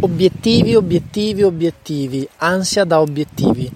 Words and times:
Obiettivi, 0.00 0.76
obiettivi, 0.76 1.42
obiettivi, 1.42 2.28
ansia 2.36 2.84
da 2.84 3.00
obiettivi. 3.00 3.68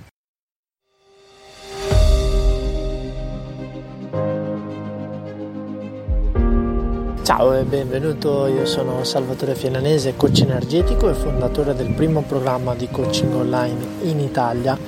Ciao 7.25 7.55
e 7.55 7.65
benvenuto, 7.65 8.47
io 8.47 8.65
sono 8.67 9.03
Salvatore 9.03 9.57
Fiananese, 9.57 10.15
coach 10.15 10.43
energetico 10.43 11.11
e 11.11 11.15
fondatore 11.15 11.75
del 11.75 11.93
primo 11.93 12.23
programma 12.23 12.77
di 12.77 12.87
coaching 12.89 13.35
online 13.35 13.85
in 14.03 14.21
Italia, 14.21 14.79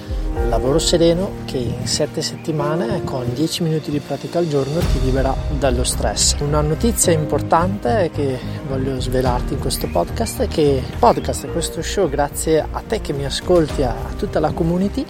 Lavoro 0.48 0.78
Sereno, 0.78 1.30
che 1.44 1.58
in 1.58 1.86
7 1.86 2.20
settimane 2.20 3.02
con 3.04 3.32
10 3.32 3.62
minuti 3.62 3.90
di 3.90 4.00
pratica 4.00 4.38
al 4.38 4.48
giorno 4.48 4.80
ti 4.80 5.00
libera 5.02 5.34
dallo 5.58 5.84
stress. 5.84 6.36
Una 6.40 6.60
notizia 6.60 7.12
importante 7.12 8.10
che 8.12 8.38
voglio 8.68 9.00
svelarti 9.00 9.54
in 9.54 9.60
questo 9.60 9.88
podcast 9.88 10.42
è 10.42 10.48
che 10.48 10.82
il 10.86 10.96
podcast, 10.98 11.46
questo 11.48 11.82
show, 11.82 12.08
grazie 12.08 12.60
a 12.60 12.82
te 12.86 13.00
che 13.00 13.12
mi 13.12 13.24
ascolti, 13.24 13.82
a 13.82 13.94
tutta 14.16 14.40
la 14.40 14.50
community, 14.52 15.04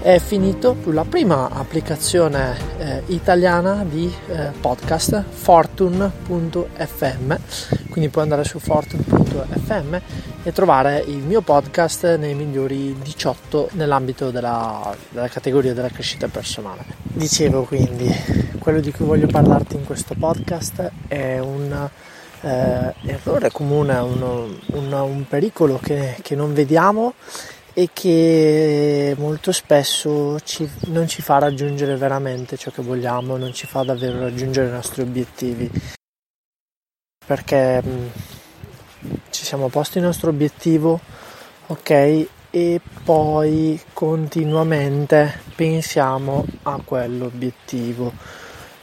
è 0.00 0.18
finito 0.18 0.76
sulla 0.82 1.04
prima 1.04 1.50
applicazione 1.50 2.56
eh, 2.78 3.02
italiana 3.06 3.84
di 3.84 4.12
eh, 4.28 4.50
podcast 4.60 5.22
fortune.fm 5.28 7.34
quindi 7.90 8.08
puoi 8.08 8.24
andare 8.24 8.44
su 8.44 8.58
fortune.fm 8.58 9.96
e 10.42 10.52
trovare 10.52 11.04
il 11.06 11.18
mio 11.18 11.42
podcast 11.42 12.16
nei 12.16 12.34
migliori 12.34 12.96
18 13.02 13.70
nell'ambito 13.72 14.30
della, 14.30 14.94
della 15.10 15.28
categoria 15.28 15.74
della 15.74 15.90
crescita 15.90 16.28
personale. 16.28 16.84
Dicevo 17.02 17.64
quindi 17.64 18.08
quello 18.58 18.80
di 18.80 18.92
cui 18.92 19.04
voglio 19.04 19.26
parlarti 19.26 19.74
in 19.74 19.84
questo 19.84 20.14
podcast 20.18 20.90
è 21.08 21.38
un 21.40 21.88
eh, 22.42 22.94
errore 23.04 23.50
comune 23.50 23.98
uno, 23.98 24.46
un, 24.66 24.92
un 24.92 25.26
pericolo 25.28 25.78
che, 25.82 26.16
che 26.22 26.34
non 26.34 26.54
vediamo 26.54 27.14
e 27.80 27.88
che 27.94 29.14
molto 29.16 29.52
spesso 29.52 30.38
ci, 30.40 30.70
non 30.88 31.08
ci 31.08 31.22
fa 31.22 31.38
raggiungere 31.38 31.96
veramente 31.96 32.58
ciò 32.58 32.70
che 32.70 32.82
vogliamo, 32.82 33.38
non 33.38 33.54
ci 33.54 33.66
fa 33.66 33.82
davvero 33.82 34.20
raggiungere 34.20 34.68
i 34.68 34.72
nostri 34.72 35.00
obiettivi. 35.00 35.70
Perché 37.26 37.82
mh, 37.82 37.88
mm, 37.88 39.14
ci 39.30 39.44
siamo 39.46 39.68
posti 39.68 39.96
il 39.96 40.04
nostro 40.04 40.28
obiettivo, 40.28 41.00
ok, 41.68 42.26
e 42.50 42.80
poi 43.02 43.80
continuamente 43.94 45.40
pensiamo 45.56 46.44
a 46.64 46.78
quell'obiettivo. 46.84 48.12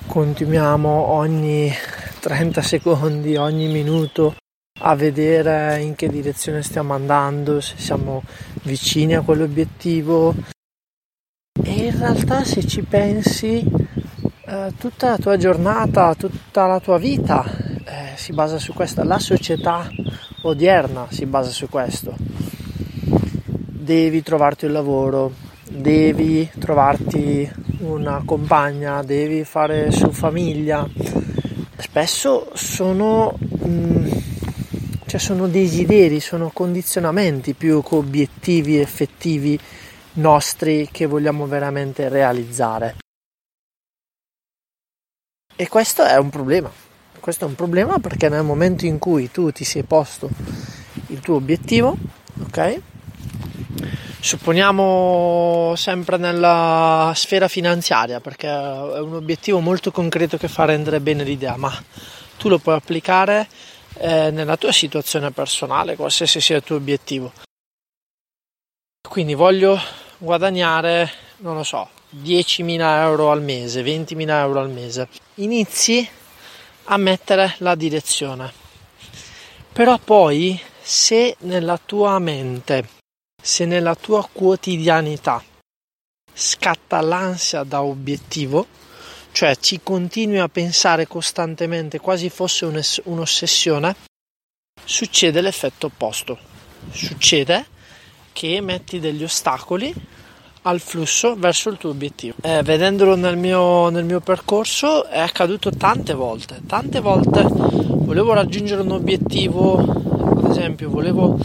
Continuiamo 0.08 0.90
ogni 0.90 1.72
30 2.20 2.62
secondi, 2.64 3.36
ogni 3.36 3.68
minuto 3.68 4.34
a 4.80 4.96
vedere 4.96 5.82
in 5.82 5.96
che 5.96 6.08
direzione 6.08 6.62
stiamo 6.62 6.94
andando, 6.94 7.62
se 7.62 7.76
siamo 7.78 8.24
vicini 8.64 9.16
a 9.16 9.22
quell'obiettivo. 9.22 10.36
E 11.64 11.72
in 11.72 11.98
realtà 11.98 12.44
se 12.44 12.66
ci 12.66 12.84
pensi, 12.84 13.66
eh, 14.46 14.74
tutta 14.78 15.10
la 15.10 15.18
tua 15.18 15.38
giornata, 15.38 16.14
tutta 16.16 16.68
la 16.68 16.80
tua 16.80 16.98
vita 16.98 17.44
eh, 17.86 18.16
si 18.16 18.34
basa 18.34 18.60
su 18.60 18.74
questo, 18.74 19.04
la 19.04 19.20
società 19.20 19.90
odierna 20.44 21.08
si 21.10 21.26
basa 21.26 21.50
su 21.50 21.68
questo. 21.68 22.16
Devi 22.20 24.22
trovarti 24.22 24.66
un 24.66 24.74
lavoro, 24.74 25.34
devi 25.70 26.50
trovarti 26.60 27.50
una 27.80 28.22
compagna, 28.26 29.02
devi 29.02 29.44
fare 29.44 29.92
su 29.92 30.12
famiglia. 30.12 30.88
Spesso 31.78 32.50
sono... 32.54 33.38
Mh, 33.40 33.68
mm, 33.68 34.27
cioè 35.08 35.20
sono 35.22 35.48
desideri, 35.48 36.20
sono 36.20 36.52
condizionamenti 36.54 37.54
più 37.54 37.82
che 37.82 37.96
obiettivi 37.96 38.78
effettivi 38.78 39.58
nostri 40.14 40.90
che 40.92 41.06
vogliamo 41.06 41.48
veramente 41.48 42.10
realizzare. 42.10 42.98
E 45.56 45.68
questo 45.70 46.04
è 46.04 46.18
un 46.18 46.30
problema. 46.30 46.70
Questo 47.20 47.46
è 47.46 47.48
un 47.48 47.56
problema 47.56 48.00
perché 48.00 48.28
nel 48.28 48.44
momento 48.44 48.86
in 48.86 49.00
cui 49.00 49.32
tu 49.32 49.52
ti 49.52 49.64
sei 49.64 49.84
posto 49.84 50.30
il 51.08 51.20
tuo 51.22 51.36
obiettivo, 51.36 51.96
ok? 52.44 52.82
Supponiamo 54.20 55.74
sempre 55.78 56.18
nella 56.18 57.14
sfera 57.16 57.48
finanziaria, 57.48 58.20
perché 58.20 58.48
è 58.48 59.00
un 59.00 59.16
obiettivo 59.16 59.62
molto 59.62 59.92
concreto 59.92 60.38
che 60.38 60.50
fa 60.50 60.66
rendere 60.66 61.00
bene 61.00 61.24
l'idea, 61.24 61.56
ma 61.56 61.72
tu 62.38 62.50
lo 62.50 62.58
puoi 62.58 62.76
applicare 62.76 63.48
eh, 64.00 64.32
nella 64.32 64.58
tua 64.58 64.72
situazione 64.72 65.32
personale, 65.32 65.96
qualsiasi 65.96 66.42
sia 66.42 66.58
il 66.58 66.64
tuo 66.64 66.76
obiettivo. 66.76 67.32
Quindi 69.08 69.34
voglio 69.34 69.80
guadagnare, 70.18 71.12
non 71.38 71.56
lo 71.56 71.64
so, 71.64 71.90
10.000 72.16 72.80
euro 73.02 73.32
al 73.32 73.42
mese, 73.42 73.82
20.000 73.82 74.30
euro 74.30 74.60
al 74.60 74.70
mese. 74.70 75.08
Inizi 75.36 76.08
a 76.86 76.98
mettere 76.98 77.56
la 77.60 77.76
direzione. 77.76 78.52
Però 79.72 79.98
poi 79.98 80.60
se 80.82 81.36
nella 81.40 81.80
tua 81.84 82.18
mente, 82.20 82.88
se 83.42 83.66
nella 83.66 83.96
tua 83.96 84.28
quotidianità 84.32 85.44
scatta 86.34 87.02
l'ansia 87.02 87.64
da 87.64 87.82
obiettivo, 87.82 88.68
cioè 89.38 89.56
ci 89.58 89.82
continui 89.84 90.40
a 90.40 90.50
pensare 90.50 91.06
costantemente 91.06 92.00
quasi 92.00 92.28
fosse 92.28 92.66
un'ossessione, 93.04 93.96
succede 94.84 95.42
l'effetto 95.42 95.86
opposto. 95.86 96.40
Succede 96.90 97.68
che 98.34 98.60
metti 98.62 99.00
degli 99.00 99.22
ostacoli 99.22 99.94
al 100.64 100.80
flusso 100.80 101.36
verso 101.36 101.70
il 101.70 101.78
tuo 101.78 101.92
obiettivo. 101.92 102.34
Eh, 102.42 102.64
vedendolo 102.64 103.16
nel 103.16 103.38
mio, 103.38 103.90
nel 103.90 104.06
mio 104.06 104.22
percorso 104.22 105.06
è 105.06 105.20
accaduto 105.20 105.70
tante 105.70 106.16
volte, 106.16 106.62
tante 106.66 107.00
volte 107.00 107.46
volevo 107.48 108.34
raggiungere 108.34 108.82
un 108.82 108.90
obiettivo 108.90 110.08
ad 110.48 110.50
esempio 110.50 110.90
volevo 110.90 111.38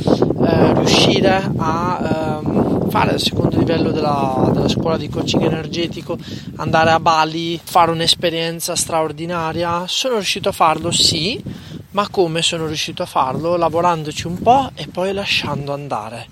eh, 0.47 0.75
riuscire 0.75 1.42
a 1.56 2.41
ehm, 2.42 2.62
fare 2.92 3.14
il 3.14 3.20
secondo 3.20 3.58
livello 3.58 3.91
della, 3.91 4.50
della 4.53 4.69
scuola 4.69 4.98
di 4.98 5.08
coaching 5.08 5.44
energetico, 5.44 6.19
andare 6.56 6.91
a 6.91 7.00
Bali, 7.00 7.58
fare 7.58 7.91
un'esperienza 7.91 8.76
straordinaria, 8.76 9.86
sono 9.86 10.16
riuscito 10.16 10.50
a 10.50 10.53
farlo 10.53 10.91
sì, 10.91 11.42
ma 11.92 12.06
come 12.10 12.42
sono 12.42 12.66
riuscito 12.66 13.02
a 13.02 13.06
farlo? 13.06 13.56
Lavorandoci 13.56 14.26
un 14.26 14.42
po' 14.42 14.72
e 14.75 14.88
poi 14.88 15.14
lasciando 15.14 15.72
andare. 15.72 16.28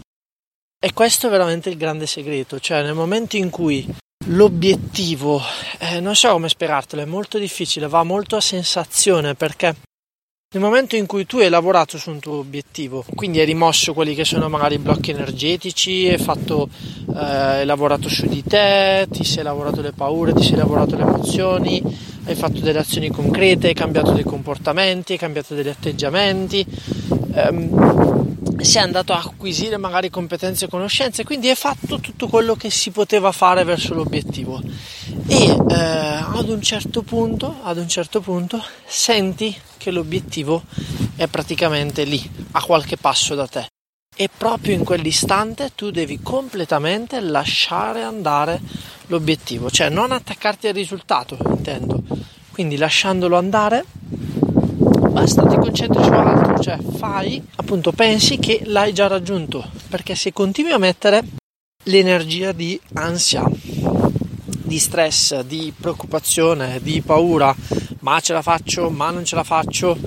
E 0.79 0.93
questo 0.93 1.29
è 1.29 1.31
veramente 1.31 1.71
il 1.71 1.79
grande 1.79 2.07
segreto, 2.07 2.61
cioè 2.61 2.83
nel 2.83 2.93
momento 2.93 3.39
in 3.39 3.49
cui 3.49 3.87
l'obiettivo, 4.27 5.41
eh, 5.79 6.01
non 6.01 6.15
so 6.15 6.33
come 6.33 6.51
spiegartelo, 6.51 7.01
è 7.01 7.07
molto 7.07 7.39
difficile, 7.39 7.89
va 7.89 8.03
molto 8.03 8.37
a 8.37 8.41
sensazione 8.43 9.35
perché 9.35 9.75
nel 10.53 10.65
momento 10.65 10.97
in 10.97 11.07
cui 11.07 11.27
tu 11.27 11.37
hai 11.37 11.49
lavorato 11.49 11.97
su 11.97 12.11
un 12.11 12.19
tuo 12.19 12.39
obiettivo, 12.39 13.05
quindi 13.15 13.39
hai 13.39 13.45
rimosso 13.47 13.95
quelli 13.95 14.17
che 14.17 14.25
sono 14.25 14.49
magari 14.49 14.75
i 14.75 14.79
blocchi 14.79 15.13
energetici, 15.13 16.09
hai, 16.11 16.19
fatto, 16.19 16.69
eh, 17.15 17.17
hai 17.17 17.65
lavorato 17.65 18.09
su 18.09 18.27
di 18.27 18.43
te, 18.43 19.07
ti 19.09 19.23
sei 19.23 19.45
lavorato 19.45 19.81
le 19.81 19.93
paure, 19.93 20.33
ti 20.33 20.43
sei 20.43 20.57
lavorato 20.57 20.97
le 20.97 21.03
emozioni, 21.03 21.81
hai 22.25 22.35
fatto 22.35 22.59
delle 22.59 22.81
azioni 22.81 23.11
concrete, 23.11 23.69
hai 23.69 23.75
cambiato 23.75 24.11
dei 24.11 24.25
comportamenti, 24.25 25.13
hai 25.13 25.19
cambiato 25.19 25.55
degli 25.55 25.69
atteggiamenti, 25.69 26.67
ehm, 27.33 28.61
sei 28.61 28.83
andato 28.83 29.13
a 29.13 29.23
acquisire 29.25 29.77
magari 29.77 30.11
competenze 30.11 30.65
e 30.65 30.69
conoscenze, 30.69 31.23
quindi 31.23 31.49
hai 31.49 31.55
fatto 31.55 32.01
tutto 32.01 32.27
quello 32.27 32.57
che 32.57 32.71
si 32.71 32.91
poteva 32.91 33.31
fare 33.31 33.63
verso 33.63 33.95
l'obiettivo. 33.95 34.61
E 35.29 35.45
eh, 35.45 36.10
ad 36.41 36.49
un 36.49 36.63
certo 36.63 37.03
punto, 37.03 37.57
ad 37.63 37.77
un 37.77 37.87
certo 37.87 38.23
punto 38.23 38.65
senti 38.87 39.55
che 39.77 39.91
l'obiettivo 39.91 40.63
è 41.15 41.27
praticamente 41.27 42.05
lì, 42.05 42.31
a 42.53 42.63
qualche 42.63 42.97
passo 42.97 43.35
da 43.35 43.47
te. 43.47 43.67
E 44.17 44.31
proprio 44.35 44.75
in 44.75 44.83
quell'istante 44.83 45.73
tu 45.75 45.91
devi 45.91 46.21
completamente 46.23 47.21
lasciare 47.21 48.03
andare 48.03 48.59
l'obiettivo, 49.09 49.71
cioè 49.71 49.91
non 49.91 50.13
attaccarti 50.13 50.67
al 50.67 50.75
risultato, 50.75 51.37
intendo. 51.47 52.03
Quindi 52.51 52.79
lasciandolo 52.79 53.37
andare, 53.37 53.85
basta, 55.11 55.47
ti 55.47 55.57
concentri 55.57 56.03
su 56.03 56.11
altro, 56.11 56.59
cioè 56.59 56.79
fai, 56.97 57.43
appunto, 57.57 57.93
pensi 57.93 58.39
che 58.39 58.63
l'hai 58.65 58.95
già 58.95 59.09
raggiunto, 59.09 59.71
perché 59.89 60.15
se 60.15 60.33
continui 60.33 60.73
a 60.73 60.79
mettere 60.79 61.23
l'energia 61.85 62.53
di 62.53 62.81
ansia, 62.95 63.45
di 64.71 64.79
stress, 64.79 65.41
di 65.41 65.75
preoccupazione, 65.77 66.79
di 66.81 67.01
paura, 67.01 67.53
ma 68.03 68.21
ce 68.21 68.33
la 68.33 68.41
faccio, 68.41 68.89
ma 68.89 69.11
non 69.11 69.25
ce 69.25 69.35
la 69.35 69.43
faccio, 69.43 69.99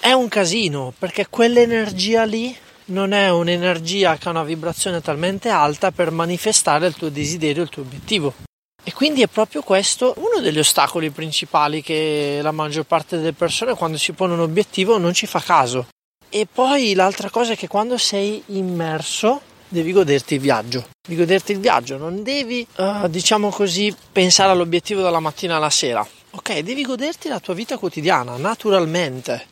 è 0.00 0.10
un 0.10 0.26
casino 0.26 0.92
perché 0.98 1.28
quell'energia 1.30 2.24
lì 2.24 2.52
non 2.86 3.12
è 3.12 3.30
un'energia 3.30 4.16
che 4.16 4.26
ha 4.26 4.32
una 4.32 4.42
vibrazione 4.42 5.00
talmente 5.00 5.50
alta 5.50 5.92
per 5.92 6.10
manifestare 6.10 6.88
il 6.88 6.96
tuo 6.96 7.10
desiderio, 7.10 7.62
il 7.62 7.68
tuo 7.68 7.82
obiettivo. 7.82 8.34
E 8.82 8.92
quindi 8.92 9.22
è 9.22 9.28
proprio 9.28 9.62
questo 9.62 10.14
uno 10.16 10.42
degli 10.42 10.58
ostacoli 10.58 11.10
principali 11.10 11.80
che 11.80 12.40
la 12.42 12.50
maggior 12.50 12.82
parte 12.82 13.18
delle 13.18 13.32
persone 13.32 13.76
quando 13.76 13.98
si 13.98 14.10
pone 14.10 14.32
un 14.32 14.40
obiettivo 14.40 14.98
non 14.98 15.12
ci 15.12 15.26
fa 15.26 15.38
caso. 15.38 15.86
E 16.28 16.48
poi 16.52 16.94
l'altra 16.94 17.30
cosa 17.30 17.52
è 17.52 17.56
che 17.56 17.68
quando 17.68 17.96
sei 17.98 18.42
immerso 18.46 19.42
devi 19.72 19.92
goderti 19.92 20.34
il 20.34 20.40
viaggio. 20.40 20.88
Devi 21.00 21.18
goderti 21.18 21.52
il 21.52 21.58
viaggio, 21.58 21.96
non 21.96 22.22
devi, 22.22 22.66
uh, 22.76 23.08
diciamo 23.08 23.48
così, 23.48 23.94
pensare 24.12 24.52
all'obiettivo 24.52 25.00
dalla 25.00 25.18
mattina 25.18 25.56
alla 25.56 25.70
sera. 25.70 26.06
Ok, 26.32 26.58
devi 26.58 26.82
goderti 26.82 27.28
la 27.28 27.40
tua 27.40 27.54
vita 27.54 27.78
quotidiana, 27.78 28.36
naturalmente, 28.36 29.46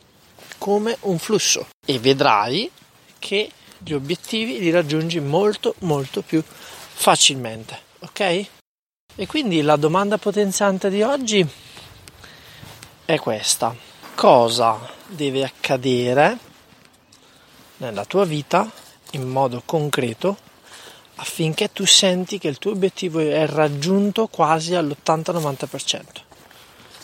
come 0.57 0.95
un 1.01 1.17
flusso. 1.17 1.67
E 1.85 1.99
vedrai 1.99 2.69
che 3.17 3.49
gli 3.79 3.93
obiettivi 3.93 4.59
li 4.59 4.69
raggiungi 4.69 5.19
molto, 5.19 5.73
molto 5.79 6.21
più 6.21 6.41
facilmente. 6.43 7.79
Ok? 7.99 8.45
E 9.15 9.27
quindi 9.27 9.61
la 9.61 9.75
domanda 9.75 10.17
potenziante 10.17 10.89
di 10.89 11.01
oggi 11.01 11.45
è 13.05 13.19
questa. 13.19 13.75
Cosa 14.13 14.79
deve 15.07 15.43
accadere 15.43 16.37
nella 17.77 18.05
tua 18.05 18.25
vita 18.25 18.69
in 19.11 19.27
modo 19.27 19.61
concreto 19.65 20.37
affinché 21.15 21.71
tu 21.71 21.85
senti 21.85 22.39
che 22.39 22.47
il 22.47 22.57
tuo 22.57 22.71
obiettivo 22.71 23.19
è 23.19 23.45
raggiunto 23.45 24.27
quasi 24.27 24.73
all'80-90%. 24.75 26.01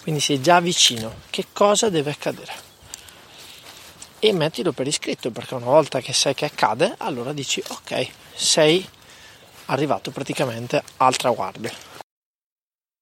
Quindi 0.01 0.21
sei 0.21 0.41
già 0.41 0.59
vicino. 0.59 1.13
Che 1.29 1.47
cosa 1.53 1.89
deve 1.89 2.11
accadere? 2.11 2.65
E 4.19 4.33
mettilo 4.33 4.71
per 4.71 4.87
iscritto 4.87 5.29
perché 5.31 5.53
una 5.53 5.65
volta 5.65 5.99
che 5.99 6.13
sai 6.13 6.33
che 6.33 6.45
accade, 6.45 6.95
allora 6.97 7.33
dici 7.33 7.61
ok, 7.67 8.07
sei 8.33 8.87
arrivato 9.65 10.11
praticamente 10.11 10.81
al 10.97 11.15
traguardo. 11.15 11.69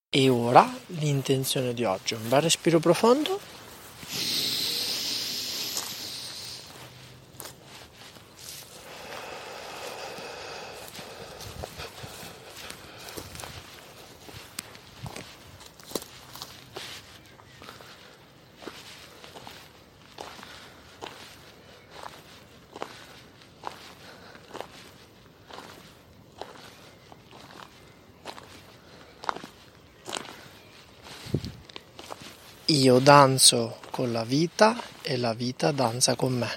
E 0.10 0.30
ora 0.30 0.74
l'intenzione 0.88 1.74
di 1.74 1.84
oggi, 1.84 2.13
un 2.13 2.28
bel 2.28 2.42
respiro 2.42 2.80
profondo 2.80 3.40
Io 32.69 32.97
danzo 32.97 33.77
con 33.91 34.12
la 34.12 34.23
vita 34.23 34.75
e 35.03 35.17
la 35.17 35.35
vita 35.35 35.71
danza 35.71 36.15
con 36.15 36.33
me. 36.33 36.50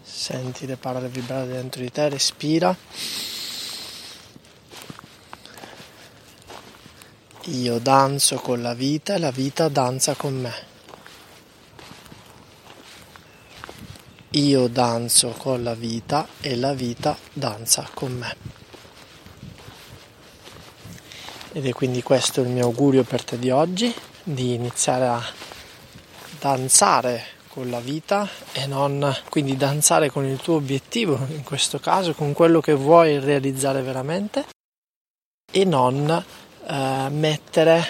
Senti 0.00 0.64
le 0.64 0.76
parole 0.76 1.08
vibrare 1.08 1.48
dentro 1.48 1.80
di 1.80 1.90
te, 1.90 2.08
respira. 2.08 2.76
Io 7.46 7.78
danzo 7.80 8.36
con 8.36 8.62
la 8.62 8.74
vita 8.74 9.16
e 9.16 9.18
la 9.18 9.32
vita 9.32 9.68
danza 9.68 10.14
con 10.14 10.40
me. 10.40 10.54
Io 14.30 14.68
danzo 14.68 15.30
con 15.30 15.64
la 15.64 15.74
vita 15.74 16.28
e 16.40 16.54
la 16.54 16.74
vita 16.74 17.18
danza 17.32 17.90
con 17.92 18.12
me. 18.12 18.53
Ed 21.56 21.64
è 21.66 21.72
quindi 21.72 22.02
questo 22.02 22.40
il 22.40 22.48
mio 22.48 22.64
augurio 22.64 23.04
per 23.04 23.22
te 23.22 23.38
di 23.38 23.48
oggi, 23.48 23.94
di 24.24 24.54
iniziare 24.54 25.06
a 25.06 25.24
danzare 26.40 27.24
con 27.46 27.70
la 27.70 27.78
vita 27.78 28.28
e 28.50 28.66
non 28.66 29.16
quindi 29.30 29.56
danzare 29.56 30.10
con 30.10 30.24
il 30.24 30.38
tuo 30.38 30.56
obiettivo, 30.56 31.16
in 31.30 31.44
questo 31.44 31.78
caso 31.78 32.12
con 32.12 32.32
quello 32.32 32.60
che 32.60 32.72
vuoi 32.72 33.20
realizzare 33.20 33.82
veramente 33.82 34.46
e 35.52 35.64
non 35.64 36.10
eh, 36.66 37.08
mettere 37.10 37.86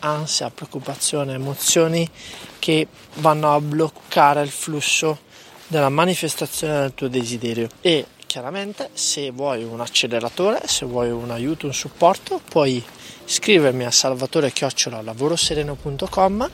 ansia, 0.00 0.50
preoccupazione, 0.50 1.34
emozioni 1.34 2.10
che 2.58 2.88
vanno 3.18 3.54
a 3.54 3.60
bloccare 3.60 4.42
il 4.42 4.50
flusso 4.50 5.20
della 5.68 5.88
manifestazione 5.88 6.80
del 6.80 6.94
tuo 6.94 7.06
desiderio. 7.06 7.68
E 7.80 8.06
chiaramente 8.26 8.90
se 8.92 9.30
vuoi 9.30 9.64
un 9.64 9.80
acceleratore, 9.80 10.62
se 10.66 10.84
vuoi 10.86 11.10
un 11.10 11.30
aiuto, 11.30 11.66
un 11.66 11.74
supporto, 11.74 12.40
puoi 12.48 12.82
scrivermi 13.24 13.84
a 13.84 13.90
salvatore-lavorosereno.com 13.90 16.50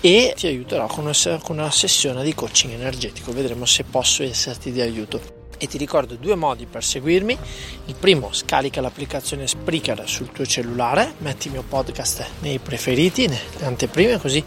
e 0.00 0.32
ti 0.36 0.46
aiuterò 0.46 0.86
con 0.86 1.12
una 1.48 1.70
sessione 1.70 2.22
di 2.22 2.34
coaching 2.34 2.72
energetico. 2.72 3.32
Vedremo 3.32 3.66
se 3.66 3.84
posso 3.84 4.22
esserti 4.22 4.72
di 4.72 4.80
aiuto. 4.80 5.42
E 5.56 5.66
ti 5.66 5.78
ricordo 5.78 6.16
due 6.16 6.34
modi 6.34 6.66
per 6.66 6.82
seguirmi. 6.82 7.38
Il 7.86 7.94
primo, 7.94 8.32
scarica 8.32 8.80
l'applicazione 8.80 9.46
Spreaker 9.46 10.08
sul 10.08 10.32
tuo 10.32 10.44
cellulare, 10.44 11.14
metti 11.18 11.46
il 11.46 11.52
mio 11.52 11.62
podcast 11.66 12.26
nei 12.40 12.58
preferiti, 12.58 13.26
nelle 13.26 13.64
anteprime, 13.64 14.18
così 14.18 14.42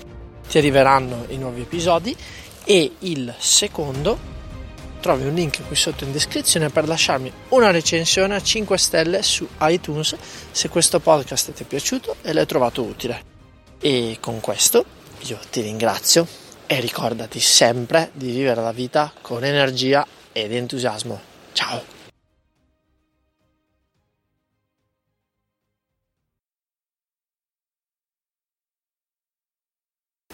ti 0.48 0.58
arriveranno 0.58 1.26
i 1.30 1.38
nuovi 1.38 1.62
episodi. 1.62 2.16
E 2.66 2.92
il 3.00 3.34
secondo, 3.38 4.36
trovi 5.00 5.26
un 5.26 5.34
link 5.34 5.66
qui 5.66 5.76
sotto 5.76 6.04
in 6.04 6.12
descrizione 6.12 6.70
per 6.70 6.88
lasciarmi 6.88 7.32
una 7.50 7.72
recensione 7.72 8.36
a 8.36 8.42
5 8.42 8.78
stelle 8.78 9.24
su 9.24 9.48
iTunes 9.62 10.16
se 10.52 10.70
questo 10.70 11.00
podcast 11.00 11.54
ti 11.54 11.64
è 11.64 11.66
piaciuto 11.66 12.18
e 12.22 12.34
l'hai 12.34 12.46
trovato 12.46 12.84
utile. 12.84 13.24
E 13.80 14.18
con 14.20 14.40
questo 14.40 14.86
io 15.22 15.40
ti 15.50 15.62
ringrazio 15.62 16.28
e 16.66 16.80
ricordati 16.80 17.40
sempre 17.40 18.12
di 18.14 18.32
vivere 18.32 18.62
la 18.62 18.72
vita 18.72 19.12
con 19.22 19.44
energia 19.44 20.06
ed 20.32 20.52
entusiasmo. 20.54 21.20
Ciao! 21.54 21.97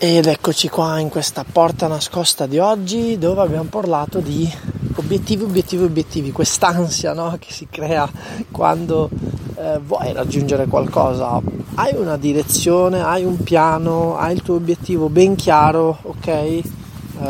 Ed 0.06 0.26
eccoci 0.26 0.68
qua 0.68 1.00
in 1.00 1.08
questa 1.08 1.46
porta 1.50 1.88
nascosta 1.88 2.46
di 2.46 2.60
oggi 2.60 3.18
dove 3.18 3.40
abbiamo 3.40 3.70
parlato 3.70 4.20
di 4.20 4.52
obiettivi, 4.96 5.44
obiettivi, 5.44 5.84
obiettivi, 5.84 6.32
quest'ansia 6.34 7.14
no? 7.14 7.38
che 7.40 7.54
si 7.54 7.68
crea 7.70 8.12
quando 8.52 9.10
eh, 9.56 9.80
vuoi 9.82 10.12
raggiungere 10.12 10.68
qualcosa. 10.68 11.42
Hai 11.76 11.96
una 11.96 12.18
direzione, 12.18 13.02
hai 13.02 13.24
un 13.24 13.42
piano, 13.44 14.18
hai 14.18 14.34
il 14.34 14.42
tuo 14.42 14.56
obiettivo 14.56 15.08
ben 15.08 15.36
chiaro, 15.36 15.98
ok? 16.02 16.28
Eh, 16.28 16.64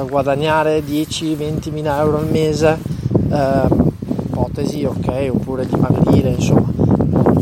guadagnare 0.10 0.80
10-20 0.80 1.72
mila 1.72 2.00
euro 2.00 2.18
al 2.18 2.28
mese, 2.28 2.80
eh, 3.30 3.68
ipotesi, 4.26 4.84
ok? 4.84 5.30
Oppure 5.32 5.68
dimagrire, 5.68 6.30
insomma, 6.30 6.73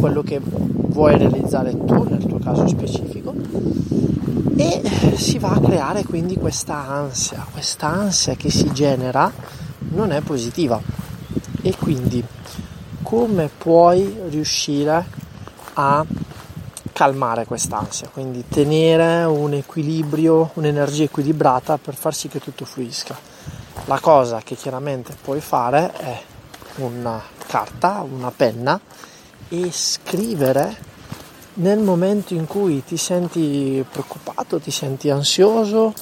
quello 0.01 0.24
che 0.24 0.41
vuoi 0.43 1.15
realizzare 1.15 1.77
tu 1.86 2.03
nel 2.10 2.25
tuo 2.25 2.39
caso 2.39 2.67
specifico 2.67 3.36
e 4.58 4.81
si 5.15 5.38
va 5.38 5.51
a 5.51 5.60
creare 5.60 6.03
quindi 6.03 6.38
questa 6.38 6.88
ansia, 6.88 7.46
questa 7.51 7.86
ansia 7.86 8.34
che 8.34 8.50
si 8.50 8.72
genera 8.74 9.31
non 9.89 10.12
è 10.12 10.22
positiva. 10.22 10.81
E 11.62 11.75
quindi 11.77 12.24
come 13.03 13.51
puoi 13.55 14.22
riuscire 14.29 15.05
a 15.74 16.03
calmare 16.91 17.46
quest'ansia, 17.46 18.10
quindi 18.12 18.46
tenere 18.48 19.24
un 19.25 19.53
equilibrio, 19.53 20.50
un'energia 20.55 21.03
equilibrata 21.03 21.77
per 21.77 21.93
far 21.93 22.15
sì 22.15 22.27
che 22.27 22.39
tutto 22.39 22.65
fluisca. 22.65 23.15
La 23.86 24.00
cosa 24.00 24.41
che 24.43 24.55
chiaramente 24.55 25.15
puoi 25.22 25.41
fare 25.41 25.91
è 25.93 26.22
una 26.77 27.22
carta, 27.46 28.03
una 28.10 28.31
penna 28.31 28.79
e 29.53 29.70
scrivere 29.72 30.89
nel 31.55 31.79
momento 31.79 32.34
in 32.34 32.48
cui 32.48 32.84
ti 32.86 32.96
senti 32.96 33.84
preoccupato, 33.89 34.60
ti 34.60 34.72
senti 34.72 35.10
ansioso, 35.10 35.93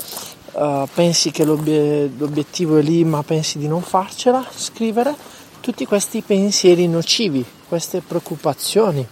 uh, 0.51 0.87
pensi 0.93 1.31
che 1.31 1.43
l'obiettivo 1.43 2.77
è 2.77 2.81
lì 2.83 3.03
ma 3.03 3.23
pensi 3.23 3.57
di 3.57 3.67
non 3.67 3.81
farcela, 3.81 4.45
scrivere 4.55 5.15
tutti 5.59 5.85
questi 5.87 6.21
pensieri 6.21 6.87
nocivi, 6.87 7.43
queste 7.67 8.01
preoccupazioni, 8.01 9.05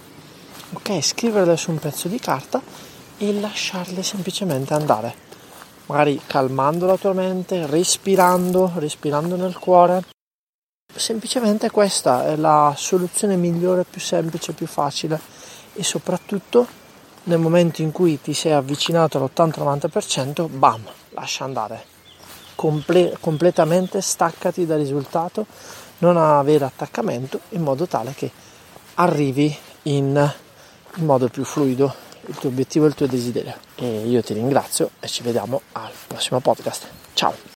ok? 0.72 1.02
Scriverle 1.02 1.56
su 1.56 1.72
un 1.72 1.78
pezzo 1.78 2.06
di 2.06 2.20
carta 2.20 2.62
e 3.18 3.32
lasciarle 3.32 4.04
semplicemente 4.04 4.74
andare, 4.74 5.14
magari 5.86 6.20
calmando 6.24 6.86
la 6.86 6.96
tua 6.96 7.12
mente, 7.12 7.66
respirando, 7.66 8.72
respirando 8.76 9.34
nel 9.34 9.58
cuore. 9.58 10.04
Semplicemente 10.98 11.70
questa 11.70 12.26
è 12.26 12.34
la 12.34 12.74
soluzione 12.76 13.36
migliore, 13.36 13.84
più 13.84 14.00
semplice, 14.00 14.52
più 14.52 14.66
facile 14.66 15.20
e 15.74 15.84
soprattutto 15.84 16.66
nel 17.24 17.38
momento 17.38 17.82
in 17.82 17.92
cui 17.92 18.20
ti 18.20 18.34
sei 18.34 18.52
avvicinato 18.52 19.16
all'80-90%, 19.18 20.48
bam, 20.50 20.82
lascia 21.10 21.44
andare. 21.44 21.84
Comple- 22.56 23.16
completamente 23.20 24.00
staccati 24.00 24.66
dal 24.66 24.78
risultato, 24.78 25.46
non 25.98 26.16
avere 26.16 26.64
attaccamento 26.64 27.40
in 27.50 27.62
modo 27.62 27.86
tale 27.86 28.12
che 28.14 28.30
arrivi 28.94 29.56
in, 29.82 30.34
in 30.96 31.04
modo 31.04 31.28
più 31.28 31.44
fluido 31.44 31.94
il 32.26 32.34
tuo 32.36 32.48
obiettivo 32.48 32.86
e 32.86 32.88
il 32.88 32.94
tuo 32.94 33.06
desiderio. 33.06 33.54
E 33.76 34.06
io 34.06 34.20
ti 34.22 34.34
ringrazio 34.34 34.90
e 34.98 35.06
ci 35.06 35.22
vediamo 35.22 35.62
al 35.72 35.92
prossimo 36.08 36.40
podcast. 36.40 36.88
Ciao! 37.14 37.57